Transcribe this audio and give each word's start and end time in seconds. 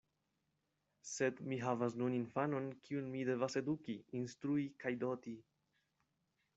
Sed 1.09 1.41
mi 1.51 1.59
havas 1.65 1.99
nun 2.03 2.17
infanon, 2.21 2.71
kiun 2.89 3.13
mi 3.13 3.23
devas 3.31 3.61
eduki, 3.63 3.99
instrui 4.25 4.67
kaj 4.85 4.97
doti. 5.07 5.37